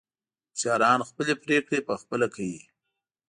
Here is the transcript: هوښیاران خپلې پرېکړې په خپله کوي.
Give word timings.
هوښیاران 0.53 0.99
خپلې 1.09 1.33
پرېکړې 1.43 1.79
په 1.87 1.93
خپله 2.01 2.27
کوي. 2.35 2.61